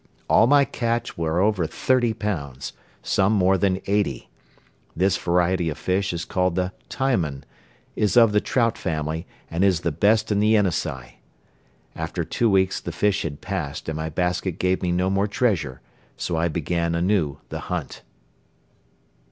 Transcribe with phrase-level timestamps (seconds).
[0.27, 4.31] All my catch were over thirty pounds, some more than eighty.
[4.95, 7.43] This variety of fish is called the taimen,
[7.95, 11.19] is of the trout family and is the best in the Yenisei.
[11.95, 15.81] After two weeks the fish had passed and my basket gave me no more treasure,
[16.17, 18.01] so I began anew the hunt.